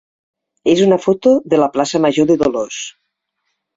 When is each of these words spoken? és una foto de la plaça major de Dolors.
és 0.73 0.81
una 0.85 0.97
foto 1.03 1.33
de 1.53 1.59
la 1.65 1.69
plaça 1.77 2.03
major 2.07 2.29
de 2.33 2.39
Dolors. 2.45 2.81